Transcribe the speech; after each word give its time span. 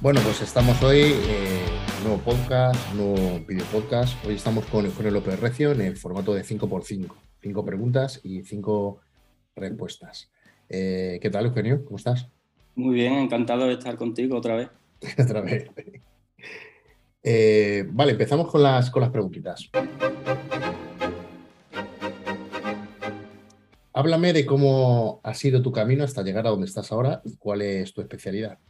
Bueno, 0.00 0.20
pues 0.22 0.40
estamos 0.42 0.80
hoy, 0.84 1.00
eh, 1.00 1.64
nuevo 2.04 2.18
podcast, 2.18 2.94
nuevo 2.94 3.40
video 3.48 3.66
podcast. 3.66 4.24
Hoy 4.24 4.36
estamos 4.36 4.64
con, 4.66 4.88
con 4.92 5.04
el 5.04 5.12
López 5.12 5.40
Recio 5.40 5.72
en 5.72 5.80
el 5.80 5.96
formato 5.96 6.32
de 6.34 6.44
5x5. 6.44 7.08
5 7.42 7.64
preguntas 7.64 8.20
y 8.22 8.44
5 8.44 9.00
respuestas. 9.56 10.30
Eh, 10.68 11.18
¿Qué 11.20 11.30
tal, 11.30 11.46
Eugenio? 11.46 11.84
¿Cómo 11.84 11.96
estás? 11.96 12.28
Muy 12.76 12.94
bien, 12.94 13.14
encantado 13.14 13.66
de 13.66 13.72
estar 13.72 13.96
contigo 13.96 14.36
otra 14.36 14.54
vez. 14.54 14.70
otra 15.18 15.40
vez. 15.40 15.68
Eh, 17.24 17.84
vale, 17.90 18.12
empezamos 18.12 18.48
con 18.52 18.62
las, 18.62 18.92
con 18.92 19.02
las 19.02 19.10
preguntitas. 19.10 19.68
Háblame 23.92 24.32
de 24.32 24.46
cómo 24.46 25.20
ha 25.24 25.34
sido 25.34 25.60
tu 25.60 25.72
camino 25.72 26.04
hasta 26.04 26.22
llegar 26.22 26.46
a 26.46 26.50
donde 26.50 26.66
estás 26.66 26.92
ahora 26.92 27.20
y 27.24 27.34
cuál 27.34 27.62
es 27.62 27.92
tu 27.92 28.00
especialidad. 28.00 28.60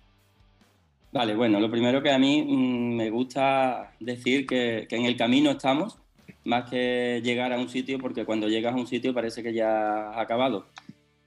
Vale, 1.13 1.35
bueno, 1.35 1.59
lo 1.59 1.71
primero 1.71 2.03
que 2.03 2.11
a 2.11 2.19
mí 2.19 2.43
mm, 2.43 2.97
me 2.97 3.11
gusta 3.11 3.95
decir 4.01 4.47
que, 4.47 4.87
que, 4.89 4.97
en 4.97 5.07
el 5.07 5.17
camino 5.17 5.51
estamos, 5.51 5.99
más 6.45 6.69
que 6.69 7.21
llegar 7.25 7.53
a 7.53 7.59
un 7.59 7.69
sitio, 7.69 7.99
porque 7.99 8.25
cuando 8.25 8.49
llegas 8.49 8.75
a 8.75 8.79
un 8.79 8.87
sitio 8.87 9.15
parece 9.15 9.43
que 9.43 9.55
ya 9.55 10.11
has 10.11 10.19
acabado. 10.19 10.67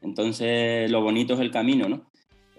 Entonces, 0.01 0.89
lo 0.91 1.01
bonito 1.01 1.33
es 1.35 1.39
el 1.39 1.51
camino, 1.51 1.87
¿no? 1.89 2.11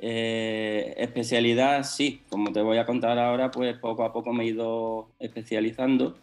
Eh, 0.05 0.95
especialidad, 0.97 1.85
sí, 1.85 2.23
como 2.29 2.53
te 2.53 2.61
voy 2.61 2.79
a 2.79 2.87
contar 2.87 3.19
ahora, 3.21 3.53
pues 3.53 3.79
poco 3.79 4.05
a 4.05 4.13
poco 4.13 4.33
me 4.33 4.43
he 4.45 4.49
ido 4.49 5.11
especializando. 5.21 6.17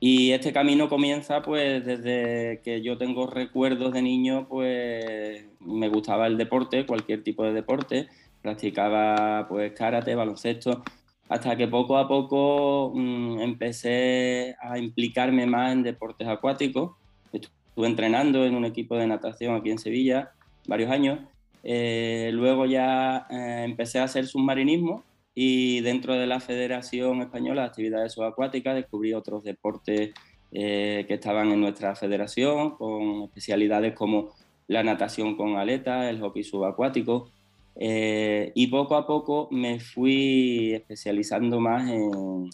Y 0.00 0.32
este 0.32 0.52
camino 0.52 0.88
comienza 0.88 1.42
pues 1.42 1.84
desde 1.84 2.60
que 2.64 2.82
yo 2.82 2.98
tengo 2.98 3.26
recuerdos 3.26 3.92
de 3.92 4.02
niño, 4.02 4.48
pues 4.48 5.44
me 5.60 5.88
gustaba 5.88 6.26
el 6.26 6.38
deporte, 6.38 6.86
cualquier 6.86 7.22
tipo 7.22 7.44
de 7.44 7.52
deporte, 7.52 8.08
practicaba 8.42 9.46
pues 9.48 9.72
karate, 9.72 10.14
baloncesto, 10.14 10.82
hasta 11.28 11.56
que 11.56 11.68
poco 11.68 11.96
a 11.96 12.08
poco 12.08 12.92
mm, 12.94 13.40
empecé 13.40 14.56
a 14.60 14.78
implicarme 14.78 15.46
más 15.46 15.72
en 15.72 15.82
deportes 15.82 16.28
acuáticos. 16.28 16.92
Estuve 17.32 17.86
entrenando 17.86 18.44
en 18.44 18.54
un 18.54 18.64
equipo 18.64 18.96
de 18.96 19.06
natación 19.06 19.54
aquí 19.54 19.70
en 19.70 19.78
Sevilla 19.78 20.32
varios 20.66 20.90
años 20.90 21.18
eh, 21.64 22.30
luego 22.32 22.66
ya 22.66 23.26
eh, 23.30 23.62
empecé 23.64 24.00
a 24.00 24.04
hacer 24.04 24.26
submarinismo 24.26 25.04
y 25.34 25.80
dentro 25.80 26.14
de 26.14 26.26
la 26.26 26.40
Federación 26.40 27.22
Española 27.22 27.62
de 27.62 27.68
Actividades 27.68 28.12
Subacuáticas 28.12 28.74
descubrí 28.74 29.14
otros 29.14 29.44
deportes 29.44 30.10
eh, 30.50 31.04
que 31.06 31.14
estaban 31.14 31.50
en 31.52 31.60
nuestra 31.60 31.94
federación, 31.94 32.72
con 32.72 33.22
especialidades 33.22 33.94
como 33.94 34.30
la 34.66 34.82
natación 34.82 35.36
con 35.36 35.56
aletas, 35.56 36.10
el 36.10 36.20
hockey 36.20 36.44
subacuático. 36.44 37.30
Y 37.74 38.66
poco 38.66 38.96
a 38.96 39.06
poco 39.06 39.48
me 39.50 39.80
fui 39.80 40.74
especializando 40.74 41.58
más 41.58 41.90
en, 41.90 42.50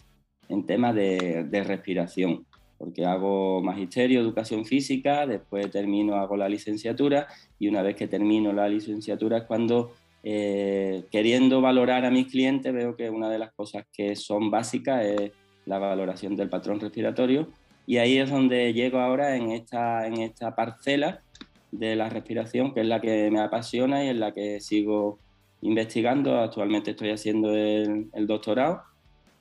en 0.48 0.66
temas 0.66 0.94
de, 0.94 1.44
de 1.44 1.64
respiración 1.64 2.47
porque 2.78 3.05
hago 3.05 3.60
magisterio, 3.60 4.20
educación 4.20 4.64
física, 4.64 5.27
después 5.27 5.70
termino, 5.70 6.14
hago 6.14 6.36
la 6.36 6.48
licenciatura 6.48 7.27
y 7.58 7.69
una 7.69 7.83
vez 7.83 7.97
que 7.97 8.06
termino 8.06 8.52
la 8.52 8.69
licenciatura 8.69 9.38
es 9.38 9.44
cuando, 9.44 9.92
eh, 10.22 11.05
queriendo 11.10 11.60
valorar 11.60 12.05
a 12.05 12.10
mis 12.10 12.28
clientes, 12.28 12.72
veo 12.72 12.97
que 12.97 13.10
una 13.10 13.28
de 13.28 13.41
las 13.41 13.53
cosas 13.53 13.84
que 13.92 14.15
son 14.15 14.50
básicas 14.50 15.04
es 15.04 15.32
la 15.66 15.78
valoración 15.78 16.37
del 16.37 16.48
patrón 16.48 16.78
respiratorio 16.78 17.48
y 17.84 17.97
ahí 17.97 18.19
es 18.19 18.31
donde 18.31 18.72
llego 18.72 19.00
ahora 19.00 19.34
en 19.34 19.50
esta, 19.50 20.06
en 20.06 20.19
esta 20.19 20.54
parcela 20.54 21.21
de 21.70 21.96
la 21.96 22.08
respiración, 22.08 22.72
que 22.72 22.80
es 22.80 22.86
la 22.86 23.00
que 23.00 23.30
me 23.30 23.40
apasiona 23.40 24.04
y 24.04 24.08
en 24.08 24.20
la 24.20 24.32
que 24.32 24.60
sigo 24.60 25.18
investigando. 25.60 26.38
Actualmente 26.40 26.92
estoy 26.92 27.10
haciendo 27.10 27.54
el, 27.54 28.26
doctorado 28.26 28.82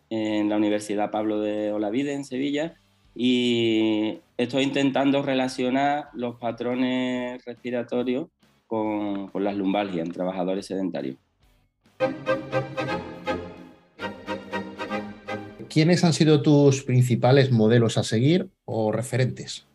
en 0.09 0.49
la 0.49 0.57
Universidad 0.57 1.11
Pablo 1.11 1.39
de 1.39 1.71
Olavide 1.71 2.13
en 2.13 2.25
Sevilla 2.25 2.75
y 3.15 4.19
estoy 4.37 4.63
intentando 4.63 5.21
relacionar 5.21 6.09
los 6.13 6.35
patrones 6.35 7.43
respiratorios 7.45 8.27
con, 8.67 9.31
las 9.33 9.55
lumbalgias 9.55 10.05
en 10.05 10.13
trabajadores 10.13 10.65
sedentarios. 10.65 11.17
¿Quiénes 15.69 16.03
han 16.03 16.13
sido 16.13 16.41
tus 16.41 16.83
principales 16.83 17.51
modelos 17.51 17.97
a 17.97 18.03
seguir 18.03 18.49
o 18.65 18.91
referentes? 18.91 19.66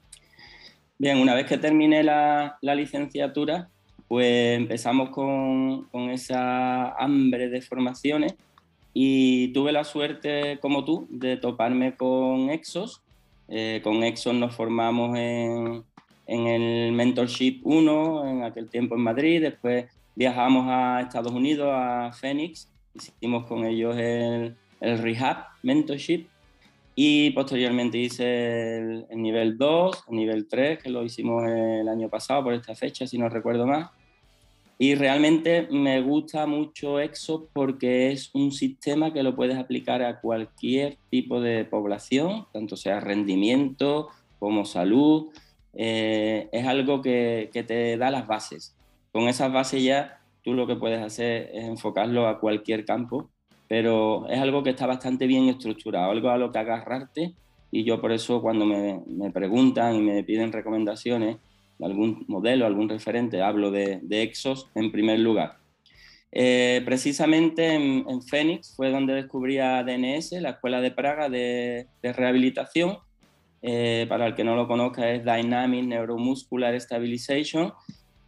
Bien, 1.03 1.19
una 1.19 1.35
vez 1.35 1.47
que 1.47 1.59
terminé 1.59 2.05
la, 2.05 2.61
licenciatura, 2.63 3.69
pues 4.07 4.57
empezamos 4.57 5.11
con, 5.11 5.89
con, 5.89 6.11
esa 6.11 6.91
hambre 6.93 7.49
de 7.49 7.61
formaciones 7.61 8.37
y 8.95 9.49
tuve 9.49 9.73
la 9.73 9.83
suerte, 9.83 10.61
como 10.61 10.85
tú, 10.85 11.09
de 11.11 11.37
toparme 11.39 11.97
con 11.97 12.51
Exos, 12.51 13.03
eh, 13.49 13.81
con 13.83 14.05
Exxon 14.05 14.39
nos 14.39 14.55
formamos 14.55 15.19
en, 15.19 15.83
el 16.29 16.93
Mentorship 16.93 17.63
1, 17.65 18.29
en 18.29 18.45
aquel 18.45 18.69
tiempo 18.69 18.95
en 18.95 19.01
Madrid, 19.01 19.43
después 19.43 19.87
viajamos 20.15 20.67
a 20.69 21.01
Estados 21.01 21.33
Unidos, 21.33 21.69
a 21.73 22.13
Phoenix, 22.13 22.71
hicimos 22.95 23.47
con 23.47 23.65
ellos 23.65 23.97
el, 23.99 24.57
Rehab 24.81 25.47
Mentorship 25.65 26.29
y 27.05 27.31
posteriormente 27.31 27.99
hice 27.99 28.79
el, 28.79 29.07
el, 29.11 29.21
nivel 29.21 29.59
2, 29.59 30.05
el 30.09 30.17
nivel 30.17 30.47
3, 30.47 30.81
que 30.81 30.89
lo 30.89 31.03
hicimos 31.03 31.43
el 31.49 31.89
año 31.89 32.09
pasado 32.09 32.45
por 32.45 32.55
esta 32.55 32.77
fecha, 32.77 33.09
si 33.09 33.19
no 33.19 33.29
recuerdo 33.29 33.67
más. 33.67 33.91
Y 34.79 34.95
realmente 34.95 35.67
me 35.69 36.01
gusta 36.01 36.47
mucho 36.47 37.01
EXO 37.01 37.49
porque 37.53 38.13
es 38.13 38.31
un 38.35 38.53
sistema 38.53 39.13
que 39.13 39.25
lo 39.25 39.35
puedes 39.35 39.59
aplicar 39.59 40.01
a 40.05 40.21
cualquier 40.21 40.97
tipo 41.11 41.41
de 41.41 41.65
población, 41.65 42.47
tanto 42.53 42.77
sea 42.77 43.01
rendimiento 43.01 44.07
como 44.39 44.65
salud. 44.65 45.33
Eh, 45.75 46.49
es 46.53 46.67
algo 46.69 47.03
que, 47.03 47.51
que 47.53 47.65
te 47.65 47.97
da 47.97 48.13
las 48.13 48.29
bases. 48.29 48.77
Con 49.11 49.27
esas 49.27 49.53
bases 49.53 49.83
ya 49.83 50.21
tú 50.45 50.55
lo 50.55 50.69
que 50.69 50.77
puedes 50.77 51.03
hacer 51.03 51.51
es 51.53 51.65
enfocarlo 51.65 52.29
a 52.29 52.39
cualquier 52.39 52.85
campo, 52.85 53.29
pero 53.73 54.29
es 54.29 54.39
algo 54.39 54.63
que 54.63 54.69
está 54.69 54.85
bastante 54.85 55.27
bien 55.27 55.49
estructurado, 55.49 56.11
algo 56.11 56.29
a 56.29 56.37
lo 56.37 56.53
que 56.53 56.59
agarrarte. 56.59 57.33
Y 57.71 57.85
yo 57.85 58.03
por 58.03 58.13
eso 58.13 58.43
cuando 58.43 58.67
me, 58.67 59.01
me 59.07 59.31
preguntan 59.31 59.95
y 59.95 60.03
me 60.03 60.23
piden 60.25 60.53
recomendaciones, 60.53 61.39
algún 61.81 62.27
modelo, 62.29 62.67
algún 62.67 62.91
referente, 62.91 63.41
hablo 63.41 63.71
de, 63.71 64.03
Exos 64.11 64.69
en 64.75 64.93
primer 64.93 65.21
lugar. 65.21 65.57
Eh, 66.33 66.83
precisamente 66.85 67.75
en, 67.75 68.05
en, 68.11 68.21
Phoenix 68.21 68.77
fue 68.77 68.91
donde 68.91 69.15
descubrí 69.15 69.57
a 69.57 69.83
DNS, 69.83 70.33
la 70.43 70.51
Escuela 70.51 70.83
de 70.83 70.91
Praga 70.91 71.31
de, 71.31 71.87
Rehabilitación. 72.03 72.99
Eh, 73.63 74.05
para 74.07 74.27
el 74.27 74.35
que 74.35 74.45
no 74.45 74.55
lo 74.55 74.69
conozca 74.69 75.11
es 75.11 75.25
Dynamic 75.25 75.87
Neuromuscular 75.87 76.79
Stabilization. 76.79 77.73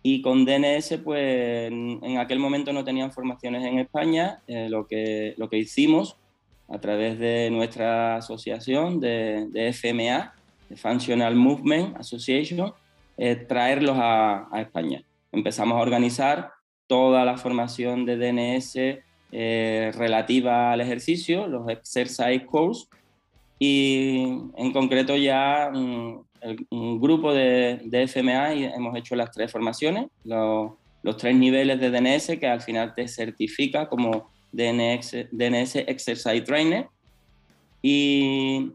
Y 0.07 0.21
con 0.21 0.45
DNS, 0.45 0.99
pues 1.03 1.73
en, 1.73 2.19
aquel 2.19 2.39
momento 2.39 2.73
no 2.73 2.85
tenían 2.85 3.11
formaciones 3.11 3.65
en 3.65 3.79
España. 3.79 4.43
Eh, 4.47 4.69
lo, 4.69 4.87
que, 4.87 5.35
lo 5.39 5.49
que 5.49 5.57
hicimos 5.57 6.19
a 6.69 6.79
través 6.79 7.19
de 7.19 7.51
nuestra 7.51 8.17
asociación 8.17 9.01
de, 9.01 9.73
FMA, 9.73 10.35
de 10.69 10.77
Functional 10.77 11.35
Movement 11.35 11.97
Association, 11.97 12.73
traerlos 13.49 13.97
a, 13.99 14.49
España. 14.61 15.03
Empezamos 15.33 15.79
a 15.79 15.81
organizar 15.81 16.53
toda 16.87 17.25
la 17.25 17.37
formación 17.37 18.05
de 18.05 18.17
DNS 18.17 18.77
eh, 19.33 19.91
relativa 19.97 20.73
al 20.73 20.81
ejercicio, 20.81 21.47
los 21.47 21.69
exercise 21.69 22.45
course, 22.47 22.87
y 23.59 24.23
en 24.57 24.73
concreto 24.73 25.17
ya 25.17 25.73
mm, 26.45 26.77
un 26.77 27.01
grupo 27.01 27.33
de, 27.33 27.81
de, 27.85 28.07
FMA 28.07 28.55
y 28.55 28.65
hemos 28.65 28.97
hecho 28.97 29.17
las 29.17 29.31
tres 29.31 29.51
formaciones, 29.51 30.07
los, 30.25 30.73
los, 31.03 31.17
tres 31.17 31.35
niveles 31.35 31.81
de 31.81 31.91
DNS 31.91 32.39
que 32.39 32.47
al 32.47 32.61
final 32.61 32.95
te 32.95 33.09
certifica 33.09 33.89
como 33.89 34.31
DNS, 34.53 35.29
DNS 35.31 35.77
Exercise 35.77 36.43
Trainer. 36.43 36.89
Y 37.83 38.73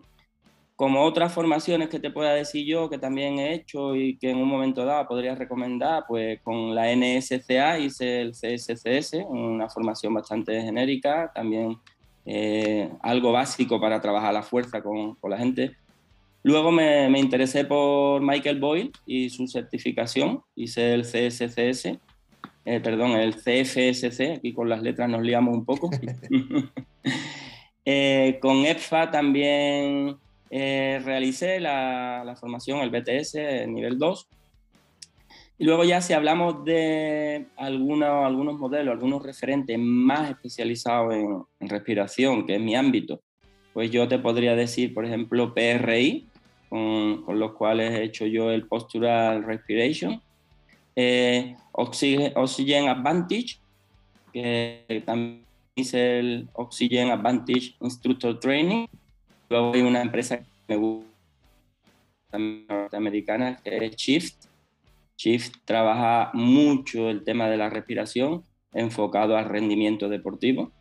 como 0.80 1.04
otras 1.04 1.34
formaciones 1.34 1.90
que 1.90 2.00
te 2.00 2.10
pueda 2.10 2.34
decir 2.34 2.66
yo 2.66 2.90
que 2.90 2.98
también 2.98 3.38
he 3.38 3.54
hecho 3.54 3.98
y 3.98 4.18
que 4.18 4.30
en 4.30 4.38
un 4.38 4.48
momento 4.48 4.86
dado 4.86 5.06
podría 5.10 5.36
recomendar, 5.36 6.06
pues 6.08 6.40
con 6.42 6.74
la 6.74 6.96
NSCA 6.96 7.80
hice 7.80 8.22
el 8.22 8.32
CSCS, 8.32 9.26
una 9.28 9.68
formación 9.68 10.14
bastante 10.14 10.62
genérica, 10.62 11.34
también 11.36 11.78
eh, 12.26 12.90
algo 13.02 13.34
básico 13.34 13.82
para 13.82 14.00
trabajar 14.00 14.34
la 14.34 14.42
fuerza 14.42 14.82
con, 14.82 15.16
con 15.16 15.32
la 15.32 15.38
gente. 15.38 15.76
Luego 16.44 16.72
me, 16.72 17.10
me, 17.10 17.20
interesé 17.20 17.66
por 17.66 18.22
Michael 18.22 18.60
Boyle 18.60 18.92
y 19.06 19.30
su 19.30 19.48
certificación, 19.48 20.42
hice 20.56 20.94
el 20.94 21.02
CSCS, 21.02 22.00
eh, 22.72 22.80
perdón, 22.82 23.14
el 23.14 23.34
CFSC, 23.34 24.36
aquí 24.38 24.54
con 24.54 24.70
las 24.70 24.84
letras 24.84 25.10
nos 25.10 25.24
liamos 25.24 25.56
un 25.56 25.66
poco. 25.66 25.90
eh, 27.86 28.38
con 28.40 28.64
EPFA 28.64 29.10
también 29.10 30.18
eh, 30.52 31.02
realicé 31.04 31.60
la, 31.60 32.36
formación, 32.40 32.82
el 32.82 32.92
BTS, 32.92 33.68
nivel 33.68 33.98
2. 33.98 34.30
Y 35.58 35.66
luego 35.66 35.84
ya 35.84 36.00
si 36.00 36.14
hablamos 36.14 36.64
de 36.64 37.48
algunos, 37.58 38.26
algunos 38.26 38.60
modelos, 38.60 38.94
algunos 38.94 39.24
referentes 39.24 39.80
más 39.80 40.30
especializados 40.30 41.16
en, 41.16 41.68
respiración, 41.68 42.46
que 42.46 42.56
es 42.56 42.62
mi 42.62 42.76
ámbito, 42.76 43.22
pues 43.74 43.90
yo 43.90 44.08
te 44.08 44.20
podría 44.20 44.56
decir, 44.56 44.94
por 44.94 45.06
ejemplo, 45.06 45.56
PRI, 45.56 46.29
con, 46.70 47.24
los 47.40 47.54
cuales 47.54 47.94
he 47.94 48.04
hecho 48.04 48.26
yo 48.26 48.52
el 48.52 48.68
Postural 48.68 49.44
Respiration, 49.44 50.22
eh, 50.96 51.56
Oxygen, 51.72 52.88
Advantage, 52.88 53.60
que 54.32 55.04
también 55.06 55.44
hice 55.76 56.20
el 56.20 56.50
Oxygen 56.54 57.10
Advantage 57.10 57.76
Instructor 57.82 58.40
Training. 58.40 58.88
Luego 59.50 59.74
hay 59.74 59.82
una 59.82 60.02
empresa 60.02 60.38
que 60.38 60.46
me 60.68 60.76
gusta, 60.78 61.10
norteamericana, 62.32 63.60
que 63.64 63.78
es 63.78 63.96
Shift, 63.96 64.50
Shift 65.20 65.58
trabaja 65.66 66.32
mucho 66.34 67.10
el 67.10 67.26
tema 67.26 67.50
de 67.50 67.58
la 67.58 67.70
respiración 67.70 68.44
enfocado 68.74 69.36
al 69.36 69.46
rendimiento 69.46 70.08
deportivo. 70.08 70.72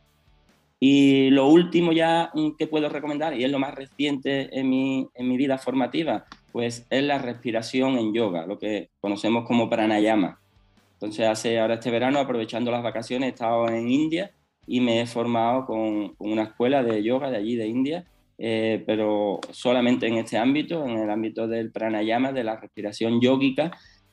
Y 0.80 1.30
lo 1.30 1.48
último 1.48 1.92
ya 1.92 2.30
que 2.56 2.66
puedo 2.66 2.88
recomendar, 2.88 3.38
y 3.38 3.44
es 3.44 3.50
lo 3.50 3.58
más 3.58 3.74
reciente 3.74 4.48
en 4.58 4.68
mi, 4.68 5.08
en 5.14 5.28
mi 5.28 5.36
vida 5.36 5.58
formativa, 5.58 6.26
pues 6.52 6.86
es 6.88 7.02
la 7.02 7.18
respiración 7.18 7.98
en 7.98 8.14
yoga, 8.14 8.46
lo 8.46 8.58
que 8.58 8.90
conocemos 9.00 9.44
como 9.46 9.68
pranayama. 9.68 10.40
Entonces, 10.94 11.28
hace 11.28 11.58
ahora 11.58 11.74
este 11.74 11.90
verano, 11.90 12.18
aprovechando 12.18 12.70
las 12.70 12.82
vacaciones, 12.82 13.28
he 13.28 13.30
estado 13.30 13.68
en 13.68 13.88
India 13.88 14.32
y 14.66 14.80
me 14.80 15.00
he 15.00 15.06
formado 15.06 15.66
con, 15.66 16.14
una 16.18 16.42
escuela 16.42 16.82
de 16.82 17.02
yoga 17.02 17.30
de 17.30 17.36
allí, 17.36 17.56
de 17.56 17.66
India, 17.66 18.04
eh, 18.36 18.82
pero 18.86 19.40
solamente 19.50 20.06
en 20.06 20.18
este 20.18 20.38
ámbito, 20.38 20.84
en 20.84 20.98
el 20.98 21.10
ámbito 21.10 21.48
del 21.48 21.72
pranayama, 21.72 22.32
de 22.32 22.44
la 22.44 22.56
respiración 22.56 23.20
yógica, 23.20 23.72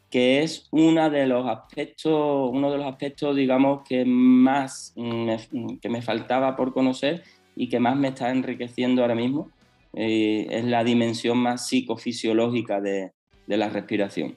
que 0.10 0.44
es 0.44 0.68
uno 0.72 1.10
de 1.10 1.28
los 1.28 1.48
aspectos, 1.48 2.50
uno 2.52 2.72
de 2.72 2.78
los 2.78 2.88
aspectos, 2.88 3.36
digamos, 3.36 3.82
que 3.88 4.06
más 4.06 4.94
me, 4.96 5.38
que 5.82 5.90
me 5.90 6.02
faltaba 6.02 6.56
por 6.56 6.74
conocer 6.74 7.24
y 7.56 7.70
que 7.70 7.80
más 7.80 7.96
me 7.98 8.10
está 8.10 8.30
enriqueciendo 8.30 9.02
ahora 9.02 9.16
mismo. 9.16 9.52
Eh, 9.94 10.48
es 10.50 10.66
la 10.66 10.84
dimensión 10.84 11.38
más 11.38 11.68
psicofisiológica 11.68 12.82
de, 12.82 13.12
de 13.48 13.58
la 13.58 13.70
respiración. 13.70 14.36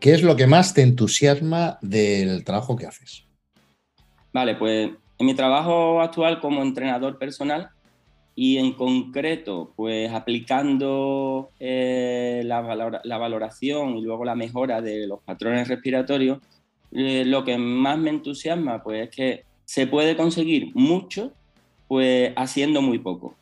¿Qué 0.00 0.12
es 0.12 0.22
lo 0.22 0.36
que 0.36 0.46
más 0.46 0.74
te 0.74 0.82
entusiasma 0.82 1.78
del 1.82 2.44
trabajo 2.44 2.76
que 2.76 2.86
haces? 2.86 3.24
Vale, 4.32 4.54
pues 4.54 4.90
en 5.18 5.26
mi 5.26 5.34
trabajo 5.34 6.00
actual 6.00 6.40
como 6.40 6.62
entrenador 6.62 7.18
personal, 7.18 7.70
y 8.40 8.58
en 8.58 8.70
concreto, 8.74 9.72
pues 9.74 10.12
aplicando 10.12 11.50
eh, 11.58 12.42
la, 12.44 12.60
valoración 13.18 13.96
y 13.96 14.02
luego 14.02 14.24
la 14.24 14.36
mejora 14.36 14.80
de 14.80 15.08
los 15.08 15.20
patrones 15.24 15.66
respiratorios, 15.66 16.38
eh, 16.92 17.24
lo 17.26 17.42
que 17.42 17.58
más 17.58 17.98
me 17.98 18.10
entusiasma 18.10 18.80
pues 18.84 19.08
es 19.08 19.10
que 19.16 19.44
se 19.64 19.88
puede 19.88 20.16
conseguir 20.16 20.70
mucho 20.74 21.32
pues 21.88 22.32
haciendo 22.36 22.80
muy 22.80 23.00
poco. 23.00 23.34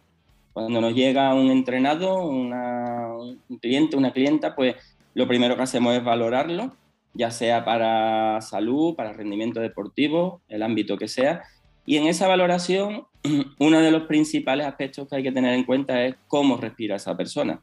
Cuando 0.54 0.80
nos 0.80 0.94
llega 0.94 1.34
un 1.34 1.50
entrenado, 1.50 2.26
un 2.26 3.38
cliente, 3.60 3.98
una 3.98 4.14
clienta, 4.14 4.56
pues 4.56 4.76
lo 5.12 5.28
primero 5.28 5.56
que 5.56 5.62
hacemos 5.62 5.94
es 5.94 6.02
valorarlo, 6.02 6.74
ya 7.12 7.30
sea 7.30 7.66
para 7.66 8.40
salud, 8.40 8.94
para 8.94 9.12
rendimiento 9.12 9.60
deportivo, 9.60 10.40
el 10.48 10.62
ámbito 10.62 10.96
que 10.96 11.08
sea, 11.08 11.42
y 11.86 11.96
en 11.96 12.08
esa 12.08 12.26
valoración, 12.26 13.06
uno 13.58 13.80
de 13.80 13.90
los 13.90 14.02
principales 14.02 14.66
aspectos 14.66 15.08
que 15.08 15.16
hay 15.16 15.22
que 15.22 15.32
tener 15.32 15.54
en 15.54 15.64
cuenta 15.64 16.04
es 16.04 16.16
cómo 16.26 16.56
respira 16.56 16.96
esa 16.96 17.16
persona. 17.16 17.62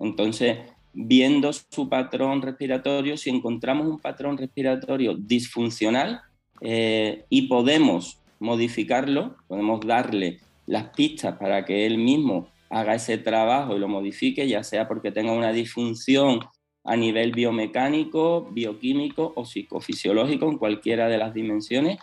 Entonces, 0.00 0.58
viendo 0.92 1.52
su 1.52 1.88
patrón 1.88 2.42
respiratorio, 2.42 3.16
si 3.16 3.30
encontramos 3.30 3.86
un 3.86 4.00
patrón 4.00 4.36
respiratorio 4.36 5.14
disfuncional 5.14 6.20
eh, 6.60 7.24
y 7.28 7.42
podemos 7.42 8.18
modificarlo, 8.40 9.36
podemos 9.46 9.80
darle 9.86 10.40
las 10.66 10.90
pistas 10.90 11.36
para 11.38 11.64
que 11.64 11.86
él 11.86 11.98
mismo 11.98 12.48
haga 12.70 12.94
ese 12.94 13.18
trabajo 13.18 13.76
y 13.76 13.78
lo 13.78 13.88
modifique, 13.88 14.48
ya 14.48 14.64
sea 14.64 14.88
porque 14.88 15.12
tenga 15.12 15.32
una 15.32 15.52
disfunción 15.52 16.40
a 16.84 16.96
nivel 16.96 17.32
biomecánico, 17.32 18.48
bioquímico 18.50 19.32
o 19.36 19.44
psicofisiológico 19.44 20.48
en 20.48 20.58
cualquiera 20.58 21.08
de 21.08 21.18
las 21.18 21.34
dimensiones, 21.34 21.98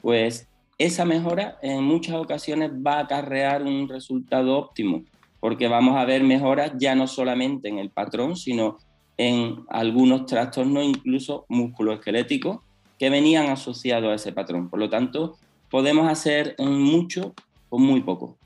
pues 0.00 0.48
esa 0.78 1.04
mejora 1.04 1.58
en 1.62 1.82
muchas 1.82 2.16
ocasiones 2.16 2.70
va 2.70 2.98
a 2.98 3.00
acarrear 3.00 3.62
un 3.62 3.88
resultado 3.88 4.58
óptimo, 4.58 5.04
porque 5.40 5.68
vamos 5.68 5.96
a 5.96 6.04
ver 6.04 6.22
mejoras 6.22 6.72
ya 6.78 6.94
no 6.94 7.06
solamente 7.06 7.68
en 7.68 7.78
el 7.78 7.90
patrón, 7.90 8.36
sino 8.36 8.78
en 9.16 9.64
algunos 9.68 10.26
trastornos, 10.26 10.84
incluso 10.84 11.46
musculoesqueléticos, 11.48 12.58
que 12.98 13.08
venían 13.08 13.48
asociados 13.48 14.10
a 14.10 14.14
ese 14.14 14.32
patrón. 14.32 14.68
Por 14.68 14.78
lo 14.78 14.90
tanto, 14.90 15.36
podemos 15.70 16.10
hacer 16.10 16.54
mucho 16.58 17.34
con 17.70 17.82
muy 17.82 18.02
poco. 18.02 18.36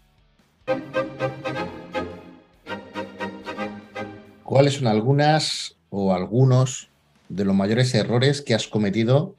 ¿Cuáles 4.44 4.75
son 4.75 4.87
algunas 4.87 5.76
o 5.91 6.12
algunos 6.12 6.91
de 7.29 7.44
los 7.44 7.55
mayores 7.55 7.94
errores 7.94 8.43
que 8.43 8.55
has 8.55 8.67
cometido 8.67 9.35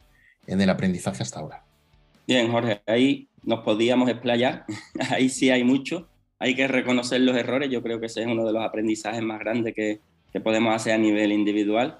en 0.47 0.61
el 0.61 0.69
aprendizaje 0.69 1.23
hasta 1.23 1.39
ahora? 1.39 1.63
Bien, 2.31 2.49
Jorge, 2.49 2.81
ahí 2.87 3.27
nos 3.43 3.59
podíamos 3.59 4.09
explayar, 4.09 4.63
ahí 5.11 5.27
sí 5.27 5.49
hay 5.49 5.65
mucho, 5.65 6.07
hay 6.39 6.55
que 6.55 6.65
reconocer 6.65 7.19
los 7.19 7.35
errores, 7.35 7.69
yo 7.69 7.83
creo 7.83 7.99
que 7.99 8.05
ese 8.05 8.21
es 8.21 8.27
uno 8.27 8.45
de 8.45 8.53
los 8.53 8.63
aprendizajes 8.63 9.21
más 9.21 9.37
grandes 9.39 9.75
que, 9.75 9.99
podemos 10.41 10.73
hacer 10.73 10.93
a 10.93 10.97
nivel 10.97 11.33
individual. 11.33 11.99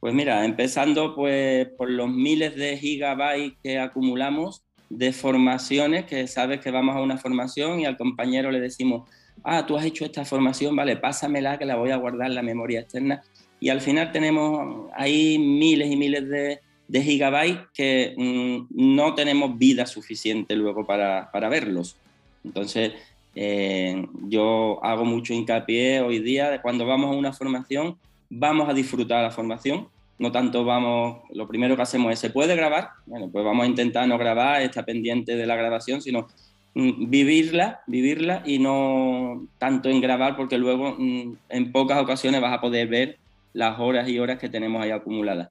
Pues 0.00 0.14
mira, 0.14 0.42
empezando 0.46 1.14
pues 1.14 1.68
por 1.76 1.90
los 1.90 2.08
miles 2.08 2.56
de 2.56 2.78
gigabytes 2.78 3.58
que 3.62 3.78
acumulamos 3.78 4.62
de 4.88 5.12
formaciones, 5.12 6.06
que 6.06 6.26
sabes 6.28 6.60
que 6.60 6.70
vamos 6.70 6.96
a 6.96 7.02
una 7.02 7.18
formación 7.18 7.80
y 7.80 7.84
al 7.84 7.98
compañero 7.98 8.50
le 8.50 8.58
decimos, 8.58 9.06
ah, 9.44 9.66
tú 9.66 9.76
has 9.76 9.84
hecho 9.84 10.06
esta 10.06 10.24
formación, 10.24 10.74
vale, 10.74 10.96
pásamela 10.96 11.58
que 11.58 11.66
la 11.66 11.76
voy 11.76 11.90
a 11.90 11.96
guardar 11.96 12.28
en 12.28 12.36
la 12.36 12.42
memoria 12.42 12.80
externa. 12.80 13.22
Y 13.60 13.68
al 13.68 13.82
final 13.82 14.12
tenemos 14.12 14.90
ahí 14.94 15.38
miles 15.38 15.90
y 15.90 15.96
miles 15.96 16.26
de, 16.26 16.60
de 16.92 17.02
gigabytes 17.02 17.68
que 17.72 18.14
mm, 18.18 18.66
no 18.70 19.14
tenemos 19.14 19.56
vida 19.56 19.86
suficiente 19.86 20.54
luego 20.54 20.84
para, 20.84 21.30
para 21.32 21.48
verlos. 21.48 21.96
Entonces, 22.44 22.92
eh, 23.34 24.06
yo 24.28 24.78
hago 24.84 25.06
mucho 25.06 25.32
hincapié 25.32 26.02
hoy 26.02 26.18
día 26.18 26.50
de 26.50 26.60
cuando 26.60 26.84
vamos 26.84 27.10
a 27.10 27.16
una 27.16 27.32
formación, 27.32 27.96
vamos 28.28 28.68
a 28.68 28.74
disfrutar 28.74 29.22
la 29.22 29.30
formación, 29.30 29.88
no 30.18 30.32
tanto 30.32 30.66
vamos, 30.66 31.22
lo 31.30 31.48
primero 31.48 31.76
que 31.76 31.82
hacemos 31.82 32.12
es, 32.12 32.18
¿se 32.18 32.28
puede 32.28 32.54
grabar? 32.56 32.90
Bueno, 33.06 33.30
pues 33.32 33.42
vamos 33.42 33.64
a 33.64 33.68
intentar 33.68 34.06
no 34.06 34.18
grabar, 34.18 34.60
estar 34.60 34.84
pendiente 34.84 35.34
de 35.34 35.46
la 35.46 35.56
grabación, 35.56 36.02
sino 36.02 36.28
mm, 36.74 37.08
vivirla, 37.08 37.80
vivirla 37.86 38.42
y 38.44 38.58
no 38.58 39.46
tanto 39.56 39.88
en 39.88 40.02
grabar, 40.02 40.36
porque 40.36 40.58
luego 40.58 40.94
mm, 40.98 41.36
en 41.48 41.72
pocas 41.72 41.98
ocasiones 42.02 42.42
vas 42.42 42.52
a 42.52 42.60
poder 42.60 42.86
ver 42.86 43.16
las 43.54 43.80
horas 43.80 44.10
y 44.10 44.18
horas 44.18 44.38
que 44.38 44.50
tenemos 44.50 44.82
ahí 44.82 44.90
acumuladas. 44.90 45.48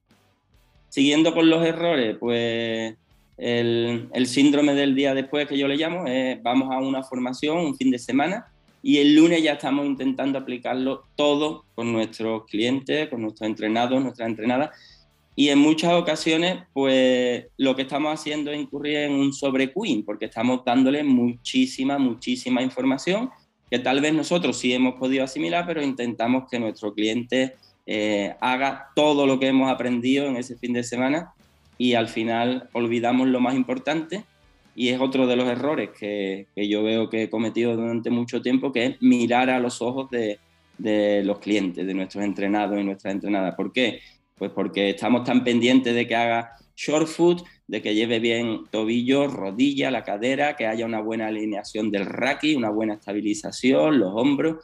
Siguiendo 0.92 1.34
con 1.34 1.50
los 1.50 1.66
errores, 1.66 2.18
pues 2.20 2.96
el, 3.38 4.28
síndrome 4.28 4.74
del 4.74 4.94
día 4.94 5.14
después 5.14 5.48
que 5.48 5.58
yo 5.58 5.66
le 5.70 5.78
llamo 5.78 6.06
es 6.06 6.44
vamos 6.44 6.70
a 6.70 6.80
una 6.80 7.02
formación 7.02 7.60
un 7.60 7.78
fin 7.78 7.92
de 7.92 7.98
semana 7.98 8.48
y 8.84 8.98
el 8.98 9.16
lunes 9.16 9.42
ya 9.42 9.54
estamos 9.54 9.86
intentando 9.86 10.38
aplicarlo 10.38 11.06
todo 11.16 11.64
con 11.76 11.94
nuestros 11.94 12.46
clientes, 12.46 13.08
con 13.08 13.22
nuestros 13.22 13.50
entrenados, 13.50 14.04
nuestras 14.04 14.28
entrenadas. 14.28 14.72
Y 15.34 15.48
en 15.48 15.60
muchas 15.60 15.94
ocasiones, 15.94 16.64
pues 16.74 17.46
lo 17.56 17.74
que 17.74 17.84
estamos 17.84 18.14
haciendo 18.14 18.52
es 18.52 18.60
incurrir 18.60 18.98
en 18.98 19.14
un 19.14 19.32
sobrequeen, 19.32 20.04
porque 20.04 20.26
estamos 20.26 20.66
dándole 20.66 21.06
muchísima, 21.06 21.98
muchísima 22.00 22.62
información 22.62 23.30
que 23.70 23.80
tal 23.80 24.02
vez 24.02 24.14
nosotros 24.14 24.58
sí 24.58 24.74
hemos 24.74 24.96
podido 24.96 25.24
asimilar, 25.24 25.64
pero 25.66 25.82
intentamos 25.82 26.50
que 26.52 26.60
nuestro 26.60 26.94
cliente 26.94 27.56
eh, 27.86 28.36
haga 28.40 28.90
todo 28.96 29.26
lo 29.26 29.40
que 29.40 29.48
hemos 29.48 29.72
aprendido 29.72 30.28
en 30.28 30.38
ese 30.38 30.56
fin 30.56 30.74
de 30.74 30.84
semana 30.84 31.34
y 31.78 31.94
al 31.96 32.08
final 32.08 32.70
olvidamos 32.74 33.28
lo 33.28 33.40
más 33.40 33.56
importante 33.56 34.24
y 34.76 34.90
es 34.90 35.00
otro 35.02 35.28
de 35.28 35.36
los 35.36 35.48
errores 35.48 35.90
que, 35.98 36.48
yo 36.56 36.84
veo 36.84 37.10
que 37.10 37.24
he 37.24 37.30
cometido 37.30 37.76
durante 37.76 38.10
mucho 38.10 38.42
tiempo, 38.42 38.72
que 38.72 38.86
es 38.86 39.02
mirar 39.02 39.50
a 39.50 39.60
los 39.60 39.82
ojos 39.82 40.10
de, 40.10 40.40
los 41.24 41.40
clientes, 41.40 41.86
de 41.86 41.94
nuestros 41.94 42.24
entrenados 42.24 42.80
y 42.80 42.84
nuestras 42.84 43.14
entrenadas. 43.14 43.56
¿Por 43.56 43.74
qué? 43.74 44.00
Pues 44.38 44.52
porque 44.52 44.92
estamos 44.92 45.24
tan 45.24 45.44
pendientes 45.44 45.94
de 45.94 46.08
que 46.08 46.16
haga 46.16 46.52
short 46.76 47.08
foot, 47.08 47.44
de 47.68 47.82
que 47.82 47.94
lleve 47.94 48.20
bien 48.20 48.66
tobillo, 48.72 49.28
rodilla, 49.28 49.92
la 49.92 50.04
cadera, 50.04 50.56
que 50.56 50.68
haya 50.68 50.86
una 50.86 51.02
buena 51.02 51.28
alineación 51.28 51.92
del 51.92 52.06
raki, 52.06 52.56
una 52.56 52.70
buena 52.70 52.96
estabilización, 52.96 54.00
los 54.00 54.14
hombros, 54.16 54.58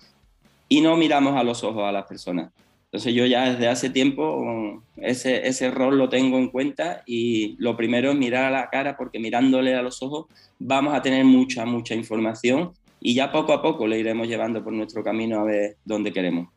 y 0.70 0.82
no 0.82 0.98
miramos 0.98 1.36
a 1.36 1.44
los 1.44 1.64
ojos 1.64 1.84
a 1.84 1.92
las 1.92 2.06
personas. 2.06 2.52
Entonces 2.92 3.14
yo 3.14 3.26
ya 3.26 3.52
desde 3.52 3.68
hace 3.68 3.90
tiempo 3.90 4.82
ese, 4.96 5.46
ese 5.46 5.70
rol 5.72 5.98
lo 5.98 6.08
tengo 6.08 6.38
en 6.38 6.48
cuenta 6.48 7.04
y 7.06 7.58
lo 7.60 7.76
primero 7.76 8.12
es 8.12 8.18
mirar 8.18 8.46
a 8.46 8.52
la 8.52 8.70
cara 8.70 8.96
porque 8.96 9.20
mirándole 9.20 9.76
a 9.76 9.82
los 9.82 10.02
ojos 10.02 10.28
vamos 10.58 10.94
a 10.94 11.02
tener 11.02 11.26
mucha, 11.26 11.66
mucha 11.66 11.96
información 11.96 12.72
y 13.02 13.14
ya 13.14 13.32
poco 13.32 13.52
a 13.52 13.62
poco 13.62 13.88
le 13.88 14.00
iremos 14.00 14.28
llevando 14.28 14.64
por 14.64 14.72
nuestro 14.72 15.04
camino 15.04 15.40
a 15.40 15.44
ver 15.44 15.76
dónde 15.84 16.14
queremos. 16.14 16.48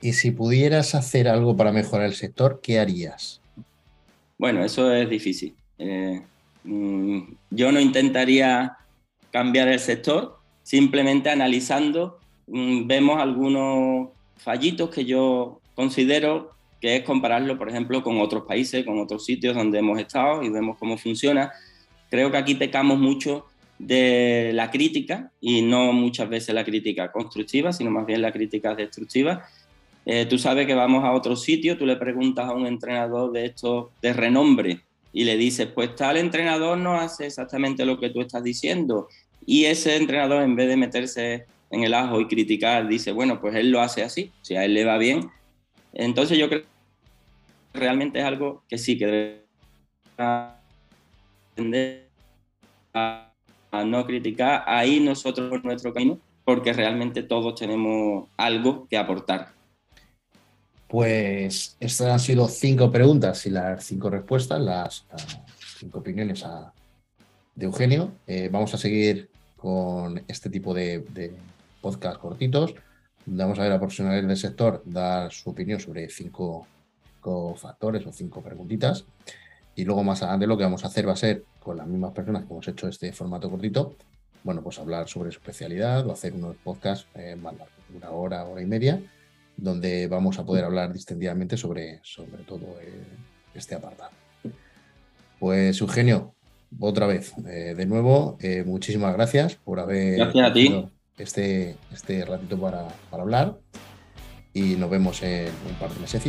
Y 0.00 0.14
si 0.14 0.32
pudieras 0.32 0.96
hacer 0.96 1.28
algo 1.28 1.56
para 1.56 1.70
mejorar 1.70 2.06
el 2.06 2.14
sector, 2.14 2.60
¿qué 2.60 2.80
harías? 2.80 3.40
Bueno, 4.36 4.64
eso 4.64 4.92
es 4.92 5.08
difícil. 5.08 5.54
Eh, 5.78 6.20
mm, 6.64 7.20
yo 7.50 7.70
no 7.70 7.78
intentaría 7.78 8.76
cambiar 9.30 9.68
el 9.68 9.78
sector, 9.78 10.41
simplemente 10.62 11.30
analizando 11.30 12.18
mm, 12.46 12.86
vemos 12.86 13.20
algunos 13.20 14.08
fallitos 14.36 14.90
que 14.90 15.04
yo 15.04 15.60
considero 15.74 16.52
que 16.80 16.96
es 16.96 17.04
compararlo, 17.04 17.56
por 17.56 17.68
ejemplo, 17.68 18.02
con 18.02 18.20
otros 18.20 18.44
países, 18.44 18.84
con 18.84 18.98
otros 18.98 19.24
sitios 19.24 19.54
donde 19.54 19.78
hemos 19.78 20.00
estado 20.00 20.42
y 20.42 20.50
vemos 20.50 20.76
cómo 20.78 20.98
funciona. 20.98 21.52
Creo 22.10 22.30
que 22.32 22.36
aquí 22.36 22.56
pecamos 22.56 22.98
mucho 22.98 23.46
de 23.78 24.50
la 24.52 24.70
crítica 24.70 25.30
y 25.40 25.62
no 25.62 25.92
muchas 25.92 26.28
veces 26.28 26.54
la 26.54 26.64
crítica 26.64 27.12
constructiva, 27.12 27.72
sino 27.72 27.90
más 27.90 28.04
bien 28.04 28.20
la 28.20 28.32
crítica 28.32 28.74
destructiva. 28.74 29.44
Eh, 30.04 30.26
tú 30.26 30.38
sabes 30.38 30.66
que 30.66 30.74
vamos 30.74 31.04
a 31.04 31.12
otro 31.12 31.36
sitio, 31.36 31.78
tú 31.78 31.86
le 31.86 31.96
preguntas 31.96 32.48
a 32.48 32.52
un 32.52 32.66
entrenador 32.66 33.30
de 33.30 33.46
esto 33.46 33.92
de 34.02 34.12
renombre 34.12 34.80
y 35.12 35.24
le 35.24 35.36
dices, 35.36 35.68
pues 35.68 35.94
tal 35.94 36.16
entrenador 36.16 36.78
no 36.78 36.94
hace 36.94 37.26
exactamente 37.26 37.86
lo 37.86 38.00
que 38.00 38.10
tú 38.10 38.20
estás 38.20 38.42
diciendo. 38.42 39.08
Y 39.46 39.64
ese 39.64 39.96
entrenador, 39.96 40.42
en 40.42 40.56
vez 40.56 40.68
de 40.68 40.76
meterse 40.76 41.46
en 41.70 41.84
el 41.84 41.94
ajo 41.94 42.20
y 42.20 42.28
criticar, 42.28 42.86
dice, 42.88 43.12
bueno, 43.12 43.40
pues 43.40 43.54
él 43.54 43.70
lo 43.70 43.80
hace 43.80 44.02
así, 44.02 44.30
si 44.42 44.56
a 44.56 44.64
él 44.64 44.74
le 44.74 44.84
va 44.84 44.98
bien. 44.98 45.30
Entonces 45.92 46.38
yo 46.38 46.48
creo 46.48 46.62
realmente 47.72 48.18
es 48.18 48.24
algo 48.24 48.62
que 48.68 48.78
sí 48.78 48.98
que 48.98 49.06
debe 49.06 49.46
aprender 50.16 52.08
a, 52.94 53.28
no 53.86 54.04
criticar. 54.04 54.64
Ahí 54.66 55.00
nosotros 55.00 55.62
nuestro 55.64 55.92
camino, 55.92 56.18
porque 56.44 56.72
realmente 56.72 57.22
todos 57.22 57.58
tenemos 57.58 58.28
algo 58.36 58.86
que 58.88 58.98
aportar. 58.98 59.52
Pues 60.88 61.76
estas 61.80 62.08
han 62.08 62.20
sido 62.20 62.48
cinco 62.48 62.90
preguntas 62.92 63.46
y 63.46 63.50
las 63.50 63.82
cinco 63.84 64.10
respuestas, 64.10 64.60
las, 64.60 65.06
cinco 65.78 66.00
opiniones 66.00 66.44
de 67.54 67.64
Eugenio. 67.64 68.12
Eh, 68.26 68.50
vamos 68.52 68.74
a 68.74 68.76
seguir 68.76 69.30
con 69.62 70.24
este 70.26 70.50
tipo 70.50 70.74
de, 70.74 71.04
podcast 71.80 72.18
cortitos, 72.18 72.74
vamos 73.26 73.60
a 73.60 73.62
ver 73.62 73.70
a 73.70 73.78
profesionales 73.78 74.26
del 74.26 74.36
sector 74.36 74.82
dar 74.84 75.30
su 75.30 75.50
opinión 75.50 75.78
sobre 75.78 76.08
cinco 76.08 76.66
factores 77.54 78.04
o 78.04 78.12
cinco 78.12 78.42
preguntitas. 78.42 79.04
Y 79.76 79.84
luego 79.84 80.02
más 80.02 80.20
adelante 80.22 80.48
lo 80.48 80.58
que 80.58 80.64
vamos 80.64 80.82
a 80.82 80.88
hacer 80.88 81.06
va 81.06 81.12
a 81.12 81.16
ser, 81.16 81.44
con 81.60 81.76
las 81.76 81.86
mismas 81.86 82.10
personas 82.10 82.44
que 82.44 82.52
hemos 82.52 82.66
hecho 82.66 82.88
este 82.88 83.12
formato 83.12 83.48
cortito, 83.48 83.94
bueno, 84.42 84.62
pues 84.62 84.80
hablar 84.80 85.08
sobre 85.08 85.30
su 85.30 85.38
especialidad 85.38 86.04
o 86.08 86.12
hacer 86.12 86.32
unos 86.32 86.56
podcasts 86.56 87.06
eh, 87.14 87.36
más 87.36 87.56
largos, 87.56 87.78
una 87.94 88.10
hora, 88.10 88.44
hora 88.44 88.62
y 88.62 88.66
media, 88.66 89.00
donde 89.56 90.08
vamos 90.08 90.40
a 90.40 90.44
poder 90.44 90.64
hablar 90.64 90.92
distendidamente 90.92 91.56
sobre, 91.56 92.00
sobre 92.02 92.42
todo 92.42 92.66
eh, 92.80 93.04
este 93.54 93.76
apartado. 93.76 94.10
Pues 95.38 95.80
Eugenio, 95.80 96.34
otra 96.80 97.06
vez, 97.06 97.34
eh, 97.46 97.74
de 97.76 97.86
nuevo, 97.86 98.38
muchísimas 98.66 99.14
gracias 99.14 99.56
por 99.56 99.80
haber 99.80 100.16
gracias 100.16 100.50
a 100.50 100.52
ti. 100.52 100.88
Este, 101.18 101.76
este 101.92 102.24
ratito 102.24 102.58
para, 102.58 102.88
para 103.10 103.22
hablar 103.22 103.58
y 104.54 104.76
nos 104.76 104.90
vemos 104.90 105.22
en 105.22 105.48
un 105.68 105.74
par 105.78 105.90
de 105.90 106.00
meses. 106.00 106.22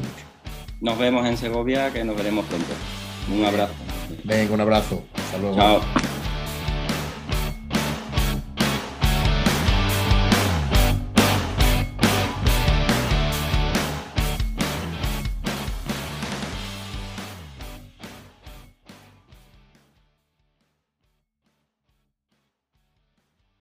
Nos 0.81 0.97
vemos 0.97 1.25
en 1.25 1.37
Segovia, 1.37 1.91
que 1.91 2.03
nos 2.03 2.15
veremos 2.15 2.45
pronto. 2.45 2.73
Un 3.33 3.45
abrazo. 3.45 3.73
Venga, 4.23 4.53
un 4.53 4.61
abrazo. 4.61 5.03
Hasta 5.13 5.37
luego. 5.37 5.55
Chao. 5.55 5.81